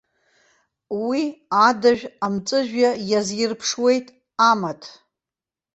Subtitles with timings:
[1.05, 1.21] Уи,
[1.65, 4.07] адажә амҵәыжәҩа иазирԥшуеит,
[4.49, 4.81] амаҭ.